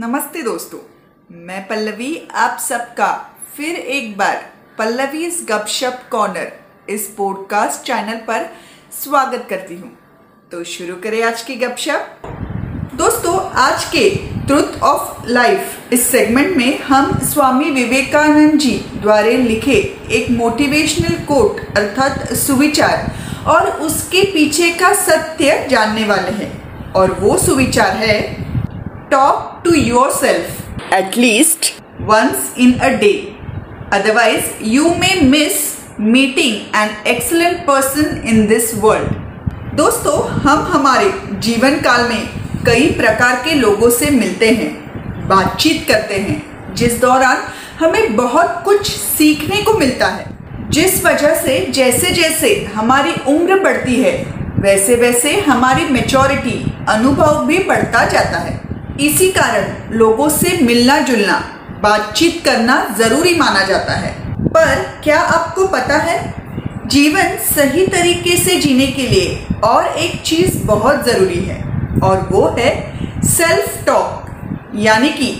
[0.00, 0.78] नमस्ते दोस्तों,
[1.36, 4.36] मैं पल्लवी, आप सबका फिर एक बार
[4.78, 6.52] पल्लवीज गपशप कॉर्नर
[6.88, 8.46] इस पॉडकास्ट चैनल पर
[9.04, 9.90] स्वागत करती हूँ।
[10.52, 12.22] तो शुरू करें आज की गपशप।
[12.94, 14.08] दोस्तों, आज के
[14.46, 19.78] ट्रुथ ऑफ़ लाइफ इस सेगमेंट में हम स्वामी विवेकानंद जी द्वारा लिखे
[20.10, 23.12] एक मोटिवेशनल कोट अर्थात सुविचार,
[23.46, 28.49] और उसके पीछे का सत्य जानने वाले हैं। और वो सुविचार है
[29.10, 30.50] Talk to yourself
[30.92, 33.36] at least once in a day.
[33.90, 39.08] Otherwise, you may miss meeting an excellent person in this world.
[39.74, 41.10] दोस्तों हम हमारे
[41.40, 44.70] जीवन काल में कई प्रकार के लोगों से मिलते हैं
[45.28, 47.44] बातचीत करते हैं जिस दौरान
[47.80, 54.00] हमें बहुत कुछ सीखने को मिलता है जिस वजह से जैसे जैसे हमारी उम्र बढ़ती
[54.02, 54.16] है
[54.60, 58.69] वैसे वैसे हमारी मेचोरिटी अनुभव भी बढ़ता जाता है
[59.00, 61.36] इसी कारण लोगों से मिलना जुलना
[61.82, 64.12] बातचीत करना ज़रूरी माना जाता है।
[64.48, 66.18] पर क्या आपको पता है?
[66.86, 71.58] जीवन सही तरीके से जीने के लिए और एक चीज़ बहुत ज़रूरी है,
[72.02, 72.70] और वो है
[73.28, 75.30] सेल्फ टॉक यानी कि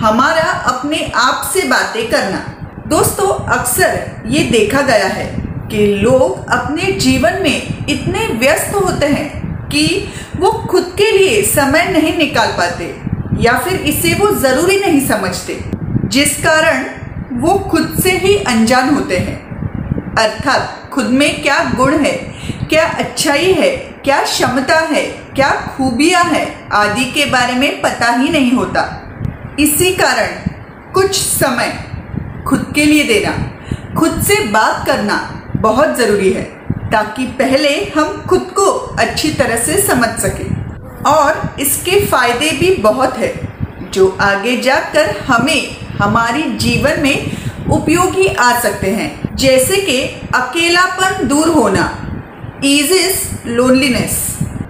[0.00, 2.38] हमारा अपने आप से बातें करना।
[2.88, 5.26] दोस्तों, अक्सर ये देखा गया है
[5.70, 9.28] कि लोग अपने जीवन में इतने व्यस्त होते हैं
[9.68, 9.86] कि
[10.36, 12.94] वो खुद के लिए समय नहीं निकाल पाते।
[13.44, 15.58] या फिर इसे वो ज़रूरी नहीं समझते,
[16.08, 16.84] जिस कारण
[17.40, 22.12] वो खुद से ही अनजान होते हैं। अर्थात खुद में क्या गुण है,
[22.68, 23.70] क्या अच्छाई है,
[24.04, 25.02] क्या क्षमता है,
[25.34, 28.82] क्या खूबियाँ है, आदि के बारे में पता ही नहीं होता।
[29.60, 30.50] इसी कारण
[30.92, 31.72] कुछ समय
[32.48, 33.32] खुद के लिए देना,
[33.98, 35.16] खुद से बात करना
[35.56, 36.42] बहुत ज़रूरी है,
[36.90, 40.63] ताकि पहले हम खुद को अच्छी तरह से समझ सकें।
[41.06, 43.32] और इसके फ़ायदे भी बहुत है,
[43.92, 50.00] जो आगे जाकर हमें हमारी जीवन में उपयोगी आ सकते हैं। जैसे कि
[50.34, 51.90] अकेलापन दूर होना
[52.64, 54.16] इज़ लोनलीनेस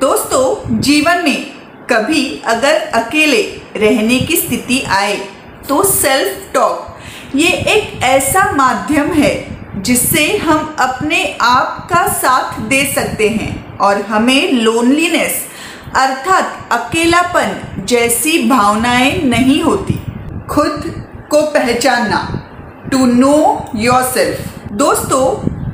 [0.00, 1.46] दोस्तों, जीवन में
[1.90, 3.42] कभी अगर अकेले
[3.76, 5.16] रहने की स्थिति आए
[5.68, 9.32] तो सेल्फ टॉक ये एक ऐसा माध्यम है,
[9.78, 15.44] जिससे हम अपने आप का साथ दे सकते हैं और हमें लोनलीनेस
[15.96, 19.94] अर्थात अकेलापन जैसी भावनाएँ नहीं होती।
[20.50, 20.82] खुद
[21.30, 22.20] को पहचानना
[22.90, 25.24] टू नो योर सेल्फ दोस्तों,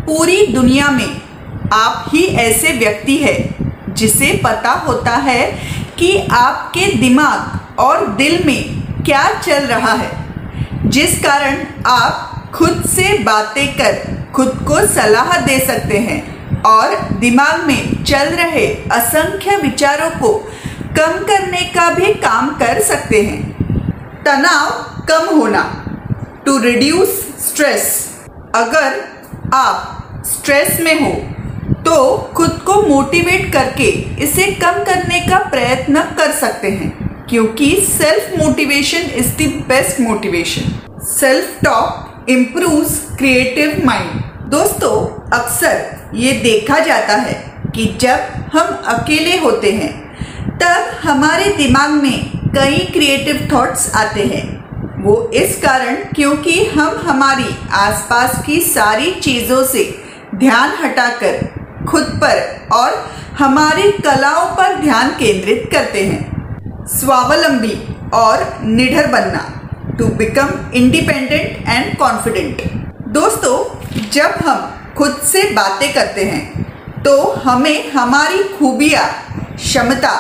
[0.07, 1.21] पूरी दुनिया में
[1.73, 3.37] आप ही ऐसे व्यक्ति है
[3.91, 5.47] जिसे पता होता है
[5.99, 10.11] कि आपके दिमाग और दिल में क्या चल रहा है,
[10.87, 13.99] जिस कारण आप खुद से बातें कर,
[14.35, 16.34] खुद को सलाह दे सकते हैं।
[16.67, 20.33] और दिमाग में चल रहे असंख्य विचारों को
[20.99, 24.71] कम करने का भी काम कर सकते हैं। तनाव
[25.09, 25.63] कम होना।
[26.47, 27.09] टू रिड्यूस
[27.41, 27.87] स्ट्रेस
[28.55, 29.01] अगर
[29.55, 31.13] आप स्ट्रेस में हो
[31.85, 31.97] तो
[32.37, 33.89] खुद को मोटिवेट करके
[34.25, 40.73] इसे कम करने का प्रयत्न कर सकते हैं, क्योंकि self motivation is the best motivation
[41.11, 42.85] self talk improve
[43.17, 44.97] creative mind दोस्तों,
[45.33, 47.35] अक्सर ये देखा जाता है
[47.75, 49.93] कि जब हम अकेले होते हैं,
[50.59, 54.43] तब हमारे दिमाग में कई क्रिएटिव थॉट्स आते हैं।
[55.05, 59.85] वो इस कारण क्योंकि हम हमारी आसपास की सारी चीज़ों से
[60.35, 61.39] ध्यान हटाकर
[61.89, 62.93] खुद पर और
[63.39, 67.77] हमारी कलाओं पर ध्यान केंद्रित करते हैं। स्वावलंबी
[68.15, 69.51] और निडर बनना
[69.99, 72.63] to become independent and confident
[73.15, 73.59] दोस्तों
[73.95, 79.07] जब हम खुद से बातें करते हैं तो हमें हमारी खूबियाँ,
[79.57, 80.11] क्षमता,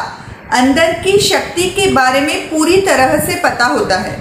[0.52, 4.16] अंदर की शक्ति के बारे में पूरी तरह से पता होता है,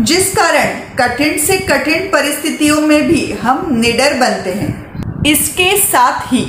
[0.00, 6.44] जिस कारण कठिन से कठिन परिस्थितियों में भी हम निडर बनते हैं। इसके साथ ही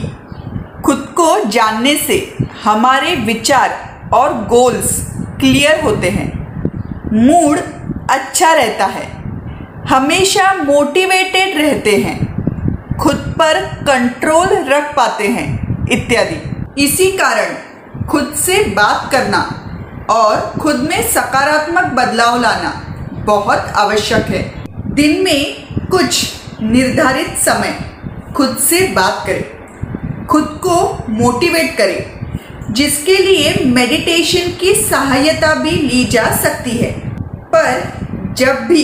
[0.86, 2.18] खुद को जानने से
[2.64, 5.00] हमारे विचार और गोल्स
[5.40, 6.32] क्लियर होते हैं।
[7.14, 7.60] मूड
[8.12, 9.06] अच्छा रहता है,
[9.90, 12.27] हमेशा मोटिवेटेड रहते हैं।
[13.00, 19.40] खुद पर कंट्रोल रख पाते हैं, इत्यादि। इसी कारण खुद से बात करना
[20.10, 22.72] और खुद में सकारात्मक बदलाव लाना
[23.26, 24.42] बहुत आवश्यक है।
[24.96, 27.78] दिन में कुछ निर्धारित समय
[28.36, 30.76] खुद से बात करें, खुद को
[31.10, 36.92] मोटिवेट करें, जिसके लिए मेडिटेशन की सहायता भी ली जा सकती है।
[37.48, 37.84] पर
[38.38, 38.84] जब भी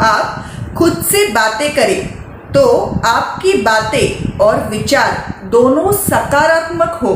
[0.00, 0.44] आप
[0.78, 2.23] खुद से बातें करें
[2.54, 2.66] तो
[3.06, 7.14] आपकी बातें और विचार दोनों सकारात्मक हो,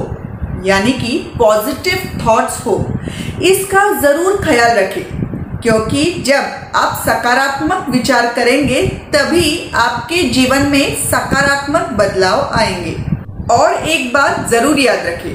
[0.64, 2.74] यानी कि पॉजिटिव थॉट्स हो।
[3.42, 5.02] इसका ज़रूर ख्याल रखें,
[5.62, 8.82] क्योंकि जब आप सकारात्मक विचार करेंगे,
[9.14, 12.96] तभी आपके जीवन में सकारात्मक बदलाव आएँगे।
[13.50, 15.34] और एक बात ज़रूर याद रखें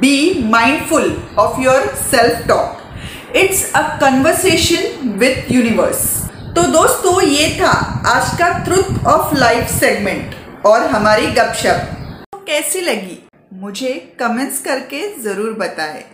[0.00, 6.06] be mindful of your self talk it's a conversation with universe
[6.48, 7.70] तो दोस्तों, ये था
[8.06, 11.90] आज का ट्रुथ ऑफ़ लाइफ सेगमेंट और हमारी गपशप।
[12.32, 13.18] तो कैसी लगी?
[13.54, 16.04] मुझे कमेंट्स करके ज़रूर बताएँ।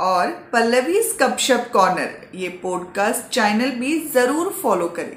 [0.00, 5.16] और पल्लवी गपशप कॉर्नर ये पॉडकास्ट चैनल भी ज़रूर फॉलो करें।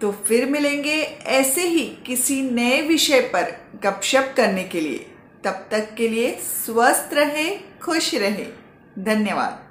[0.00, 0.96] तो फिर मिलेंगे
[1.40, 3.52] ऐसे ही किसी नए विषय पर
[3.84, 5.06] गपशप करने के लिए।
[5.44, 7.48] तब तक के लिए स्वस्थ रहे,
[7.82, 8.46] खुश रहे।
[9.04, 9.65] धन्यवाद।